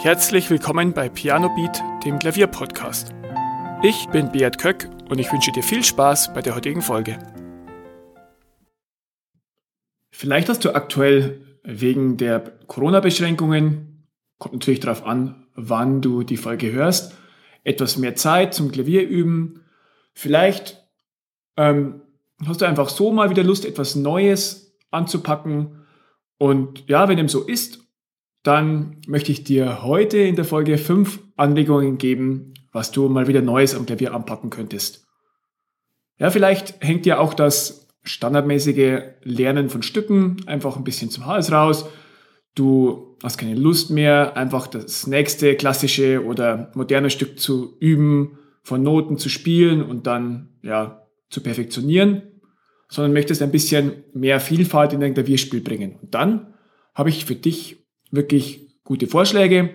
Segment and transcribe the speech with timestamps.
[0.00, 3.12] Herzlich willkommen bei Piano Beat, dem Klavierpodcast.
[3.82, 7.18] Ich bin Beat Köck und ich wünsche dir viel Spaß bei der heutigen Folge.
[10.12, 12.38] Vielleicht hast du aktuell wegen der
[12.68, 14.06] Corona-Beschränkungen,
[14.38, 17.16] kommt natürlich darauf an, wann du die Folge hörst,
[17.64, 19.64] etwas mehr Zeit zum Klavierüben.
[20.14, 20.80] Vielleicht
[21.56, 22.02] ähm,
[22.46, 25.84] hast du einfach so mal wieder Lust, etwas Neues anzupacken.
[26.38, 27.87] Und ja, wenn dem so ist
[28.48, 33.42] dann möchte ich dir heute in der Folge fünf Anregungen geben, was du mal wieder
[33.42, 35.06] Neues am Klavier anpacken könntest.
[36.18, 41.52] Ja, vielleicht hängt dir auch das standardmäßige Lernen von Stücken einfach ein bisschen zum Hals
[41.52, 41.90] raus.
[42.54, 48.82] Du hast keine Lust mehr, einfach das nächste klassische oder moderne Stück zu üben, von
[48.82, 52.22] Noten zu spielen und dann ja zu perfektionieren,
[52.88, 55.98] sondern möchtest ein bisschen mehr Vielfalt in dein Klavierspiel bringen.
[56.00, 56.54] Und dann
[56.94, 57.78] habe ich für dich
[58.10, 59.70] wirklich gute Vorschläge,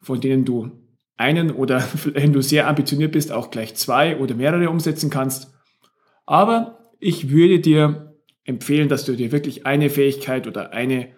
[0.00, 0.70] von denen du
[1.16, 5.52] einen oder wenn du sehr ambitioniert bist, auch gleich zwei oder mehrere umsetzen kannst.
[6.26, 8.14] Aber ich würde dir
[8.44, 11.14] empfehlen, dass du dir wirklich eine Fähigkeit oder eine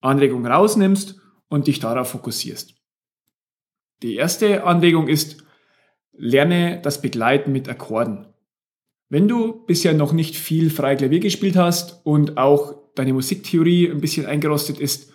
[0.00, 2.74] Anregung rausnimmst und dich darauf fokussierst.
[4.02, 5.44] Die erste Anregung ist,
[6.12, 8.26] lerne das Begleiten mit Akkorden.
[9.08, 14.00] Wenn du bisher noch nicht viel frei Klavier gespielt hast und auch deine Musiktheorie ein
[14.00, 15.12] bisschen eingerostet ist,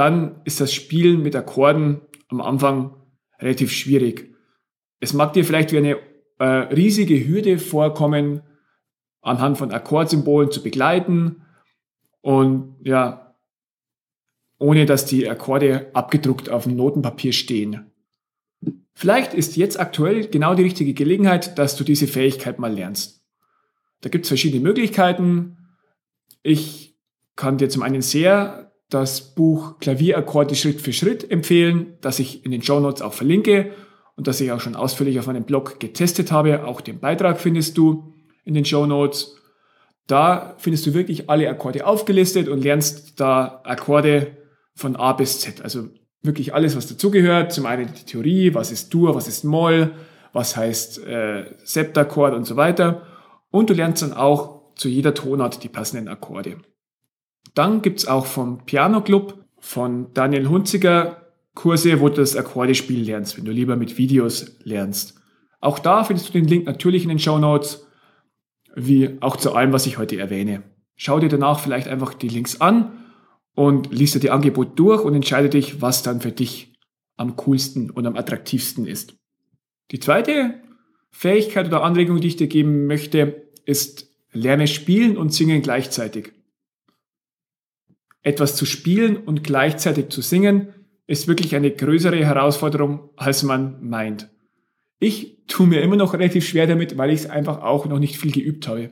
[0.00, 2.96] dann ist das Spielen mit Akkorden am Anfang
[3.38, 4.34] relativ schwierig.
[4.98, 5.98] Es mag dir vielleicht wie eine
[6.38, 8.40] äh, riesige Hürde vorkommen,
[9.20, 11.42] anhand von Akkordsymbolen zu begleiten
[12.22, 13.36] und ja,
[14.58, 17.92] ohne dass die Akkorde abgedruckt auf dem Notenpapier stehen.
[18.94, 23.22] Vielleicht ist jetzt aktuell genau die richtige Gelegenheit, dass du diese Fähigkeit mal lernst.
[24.00, 25.58] Da gibt es verschiedene Möglichkeiten.
[26.42, 26.98] Ich
[27.36, 32.50] kann dir zum einen sehr das Buch Klavierakkorde Schritt für Schritt empfehlen, das ich in
[32.50, 33.72] den Show Notes auch verlinke
[34.16, 36.64] und das ich auch schon ausführlich auf meinem Blog getestet habe.
[36.66, 38.12] Auch den Beitrag findest du
[38.44, 39.36] in den Show Notes.
[40.06, 44.36] Da findest du wirklich alle Akkorde aufgelistet und lernst da Akkorde
[44.74, 45.62] von A bis Z.
[45.62, 45.88] Also
[46.22, 47.52] wirklich alles, was dazugehört.
[47.52, 49.92] Zum einen die Theorie, was ist Dur, was ist Moll,
[50.32, 53.06] was heißt äh, Septakkord und so weiter.
[53.50, 56.56] Und du lernst dann auch zu jeder Tonart die passenden Akkorde.
[57.54, 61.20] Dann gibt's auch vom Piano Club von Daniel Hunziger
[61.54, 65.20] Kurse, wo du das Akkordespiel lernst, wenn du lieber mit Videos lernst.
[65.60, 67.86] Auch da findest du den Link natürlich in den Show Notes,
[68.74, 70.62] wie auch zu allem, was ich heute erwähne.
[70.96, 72.92] Schau dir danach vielleicht einfach die Links an
[73.54, 76.72] und liest dir die Angebot durch und entscheide dich, was dann für dich
[77.16, 79.14] am coolsten und am attraktivsten ist.
[79.90, 80.54] Die zweite
[81.10, 86.32] Fähigkeit oder Anregung, die ich dir geben möchte, ist lerne spielen und singen gleichzeitig.
[88.22, 90.74] Etwas zu spielen und gleichzeitig zu singen
[91.06, 94.30] ist wirklich eine größere Herausforderung, als man meint.
[94.98, 98.18] Ich tue mir immer noch relativ schwer damit, weil ich es einfach auch noch nicht
[98.18, 98.90] viel geübt habe.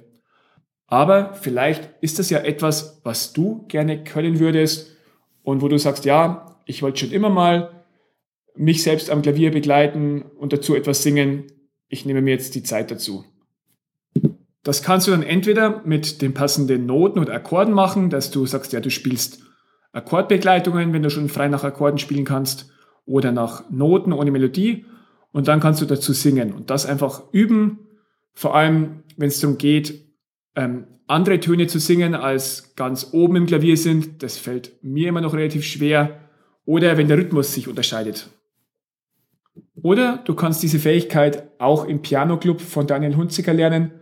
[0.87, 4.97] Aber vielleicht ist das ja etwas, was du gerne können würdest
[5.43, 7.85] und wo du sagst, ja, ich wollte schon immer mal
[8.57, 11.53] mich selbst am Klavier begleiten und dazu etwas singen.
[11.89, 13.25] Ich nehme mir jetzt die Zeit dazu.
[14.69, 18.75] Das kannst du dann entweder mit den passenden Noten und Akkorden machen, dass du sagst,
[18.75, 19.41] ja, du spielst
[19.93, 22.71] Akkordbegleitungen, wenn du schon frei nach Akkorden spielen kannst,
[23.07, 24.85] oder nach Noten ohne Melodie.
[25.33, 27.79] Und dann kannst du dazu singen und das einfach üben.
[28.35, 30.05] Vor allem, wenn es darum geht,
[30.55, 34.23] ähm, andere Töne zu singen, als ganz oben im Klavier sind.
[34.23, 36.29] Das fällt mir immer noch relativ schwer.
[36.67, 38.29] Oder wenn der Rhythmus sich unterscheidet.
[39.83, 43.93] Oder du kannst diese Fähigkeit auch im Piano Club von Daniel Hunziker lernen.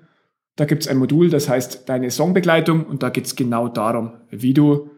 [0.57, 4.13] Da gibt es ein Modul, das heißt deine Songbegleitung und da geht es genau darum,
[4.31, 4.91] wie du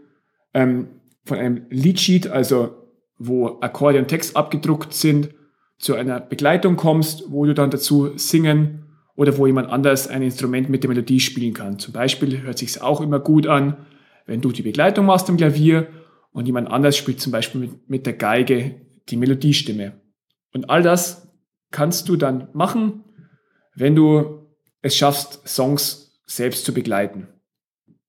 [0.55, 0.89] ähm,
[1.25, 2.77] von einem Leadsheet, also
[3.19, 5.35] wo Akkorde und Text abgedruckt sind,
[5.79, 8.85] zu einer Begleitung kommst, wo du dann dazu singen
[9.17, 11.79] oder wo jemand anders ein Instrument mit der Melodie spielen kann.
[11.79, 13.77] Zum Beispiel hört sich auch immer gut an,
[14.27, 15.89] wenn du die Begleitung machst am Klavier
[16.33, 20.01] und jemand anders spielt zum Beispiel mit, mit der Geige die Melodiestimme.
[20.53, 21.33] Und all das
[21.71, 23.05] kannst du dann machen,
[23.75, 24.48] wenn du
[24.83, 27.29] es schaffst, Songs selbst zu begleiten.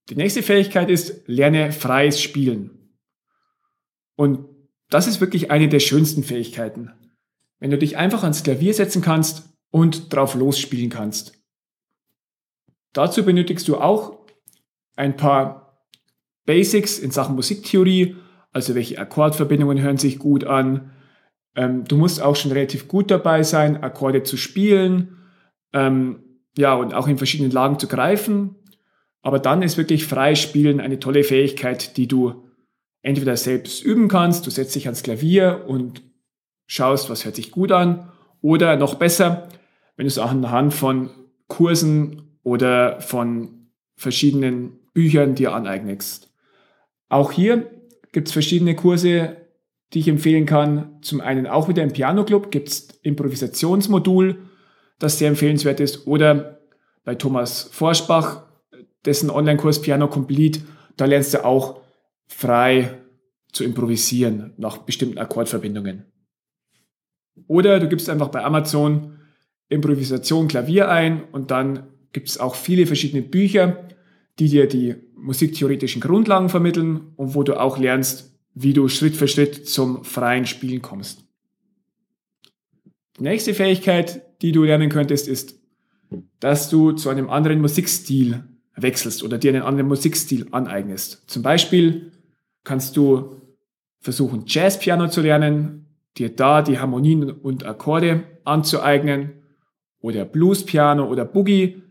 [0.08, 2.96] Die nächste Fähigkeit ist, lerne freies Spielen.
[4.16, 4.46] Und
[4.88, 6.90] das ist wirklich eine der schönsten Fähigkeiten.
[7.58, 11.34] Wenn du dich einfach ans Klavier setzen kannst und drauf losspielen kannst.
[12.92, 14.18] Dazu benötigst du auch
[14.96, 15.86] ein paar
[16.44, 18.16] Basics in Sachen Musiktheorie,
[18.52, 20.90] also welche Akkordverbindungen hören sich gut an.
[21.54, 25.18] Ähm, du musst auch schon relativ gut dabei sein, Akkorde zu spielen.
[25.72, 26.24] Ähm,
[26.56, 28.56] ja, und auch in verschiedenen Lagen zu greifen.
[29.22, 32.44] Aber dann ist wirklich Freispielen eine tolle Fähigkeit, die du
[33.02, 36.02] entweder selbst üben kannst, du setzt dich ans Klavier und
[36.66, 38.10] schaust, was hört sich gut an.
[38.42, 39.48] Oder noch besser,
[39.96, 41.10] wenn du es auch anhand von
[41.48, 46.32] Kursen oder von verschiedenen Büchern dir aneignest.
[47.08, 47.70] Auch hier
[48.12, 49.36] gibt es verschiedene Kurse,
[49.92, 50.98] die ich empfehlen kann.
[51.02, 54.38] Zum einen auch wieder im Piano Club gibt es Improvisationsmodul,
[55.00, 56.06] das sehr empfehlenswert ist.
[56.06, 56.60] Oder
[57.04, 58.44] bei Thomas Forschbach,
[59.04, 60.60] dessen Online-Kurs Piano Complete,
[60.96, 61.80] da lernst du auch
[62.28, 62.98] frei
[63.50, 66.04] zu improvisieren nach bestimmten Akkordverbindungen.
[67.48, 69.16] Oder du gibst einfach bei Amazon
[69.68, 73.88] Improvisation Klavier ein und dann gibt es auch viele verschiedene Bücher,
[74.38, 79.28] die dir die musiktheoretischen Grundlagen vermitteln und wo du auch lernst, wie du Schritt für
[79.28, 81.24] Schritt zum freien Spielen kommst.
[83.18, 85.58] Die nächste Fähigkeit, die du lernen könntest, ist,
[86.40, 88.44] dass du zu einem anderen Musikstil
[88.74, 91.24] wechselst oder dir einen anderen Musikstil aneignest.
[91.30, 92.12] Zum Beispiel
[92.64, 93.36] kannst du
[94.00, 99.32] versuchen, Jazzpiano zu lernen, dir da die Harmonien und Akkorde anzueignen
[100.00, 101.82] oder Bluespiano oder Boogie.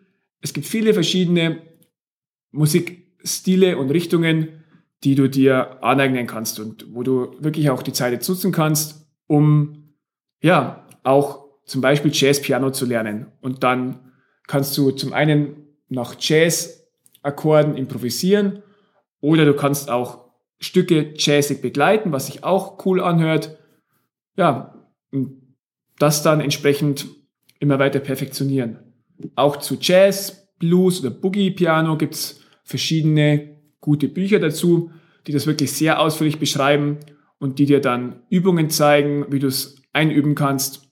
[0.41, 1.61] Es gibt viele verschiedene
[2.51, 4.63] Musikstile und Richtungen,
[5.03, 9.93] die du dir aneignen kannst und wo du wirklich auch die Zeit nutzen kannst, um
[10.41, 13.27] ja auch zum Beispiel Jazzpiano zu lernen.
[13.42, 14.12] Und dann
[14.48, 18.63] kannst du zum einen nach Jazz-Akkorden improvisieren
[19.21, 20.30] oder du kannst auch
[20.60, 23.57] Stücke jazzig begleiten, was sich auch cool anhört.
[24.36, 24.75] Ja,
[25.12, 25.56] und
[26.00, 27.07] das dann entsprechend
[27.60, 28.80] immer weiter perfektionieren.
[29.36, 34.92] Auch zu Jazz, Blues oder Boogie Piano gibt's verschiedene gute Bücher dazu,
[35.27, 36.98] die das wirklich sehr ausführlich beschreiben
[37.38, 40.88] und die dir dann Übungen zeigen, wie du es einüben kannst.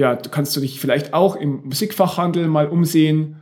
[0.00, 3.36] Ja, du kannst du dich vielleicht auch im Musikfachhandel mal umsehen.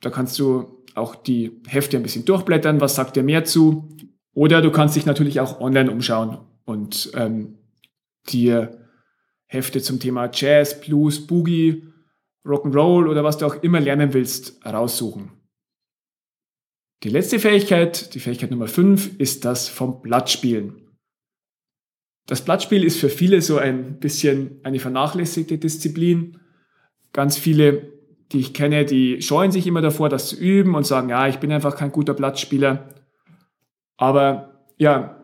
[0.00, 3.88] Da kannst du auch die Hefte ein bisschen durchblättern, was sagt dir mehr zu.
[4.34, 7.58] Oder du kannst dich natürlich auch online umschauen und ähm,
[8.28, 8.84] dir
[9.46, 11.84] Hefte zum Thema Jazz, Blues, Boogie,
[12.44, 15.30] Rock'n'Roll oder was du auch immer lernen willst, raussuchen.
[17.04, 20.85] Die letzte Fähigkeit, die Fähigkeit Nummer 5, ist das vom Blattspielen.
[22.26, 26.38] Das Blattspiel ist für viele so ein bisschen eine vernachlässigte Disziplin.
[27.12, 27.92] Ganz viele,
[28.32, 31.38] die ich kenne, die scheuen sich immer davor, das zu üben und sagen, ja, ich
[31.38, 32.88] bin einfach kein guter Blattspieler.
[33.96, 35.22] Aber ja,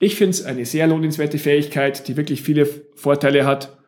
[0.00, 3.78] ich finde es eine sehr lohnenswerte Fähigkeit, die wirklich viele Vorteile hat.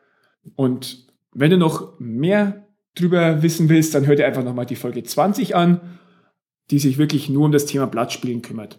[0.54, 5.02] Und wenn du noch mehr drüber wissen willst, dann hör dir einfach nochmal die Folge
[5.02, 5.80] 20 an,
[6.70, 8.78] die sich wirklich nur um das Thema Blattspielen kümmert.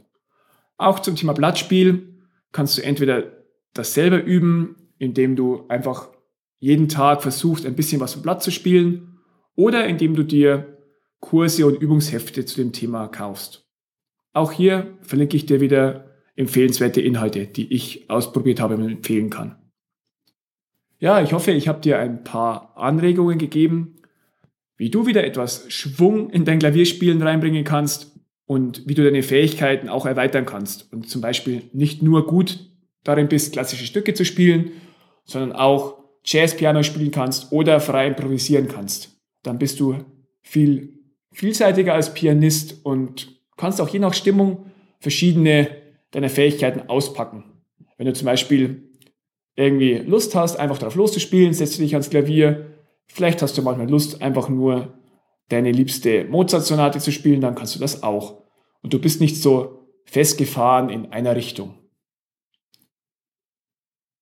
[0.77, 2.14] Auch zum Thema Blattspiel
[2.55, 3.33] kannst du entweder
[3.73, 6.09] das selber üben, indem du einfach
[6.57, 9.19] jeden Tag versuchst, ein bisschen was vom Blatt zu spielen,
[9.55, 10.77] oder indem du dir
[11.19, 13.67] Kurse und Übungshefte zu dem Thema kaufst.
[14.31, 19.57] Auch hier verlinke ich dir wieder empfehlenswerte Inhalte, die ich ausprobiert habe und empfehlen kann.
[20.97, 23.95] Ja, ich hoffe, ich habe dir ein paar Anregungen gegeben,
[24.77, 28.14] wie du wieder etwas Schwung in dein Klavierspielen reinbringen kannst
[28.45, 32.59] und wie du deine Fähigkeiten auch erweitern kannst und zum Beispiel nicht nur gut
[33.03, 34.71] darin bist, klassische Stücke zu spielen,
[35.23, 39.19] sondern auch Jazzpiano spielen kannst oder frei improvisieren kannst.
[39.43, 39.97] Dann bist du
[40.41, 40.93] viel
[41.31, 44.65] vielseitiger als Pianist und kannst auch je nach Stimmung
[44.99, 45.69] verschiedene
[46.11, 47.43] deiner Fähigkeiten auspacken.
[47.97, 48.89] Wenn du zum Beispiel
[49.55, 52.67] irgendwie Lust hast, einfach drauf loszuspielen, setzt du dich ans Klavier.
[53.07, 54.93] Vielleicht hast du manchmal Lust, einfach nur
[55.49, 58.43] deine liebste Mozart-Sonate zu spielen, dann kannst du das auch.
[58.81, 61.77] Und du bist nicht so festgefahren in einer Richtung.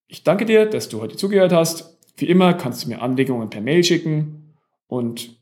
[0.07, 1.97] Ich danke dir, dass du heute zugehört hast.
[2.17, 4.53] Wie immer kannst du mir Anregungen per Mail schicken.
[4.87, 5.41] Und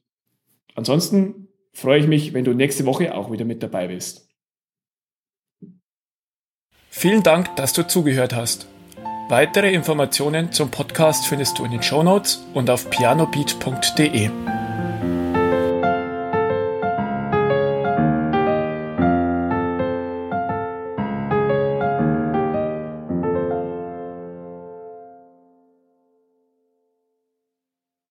[0.75, 4.29] ansonsten freue ich mich, wenn du nächste Woche auch wieder mit dabei bist.
[6.89, 8.67] Vielen Dank, dass du zugehört hast.
[9.29, 14.29] Weitere Informationen zum Podcast findest du in den Show Notes und auf pianobeat.de.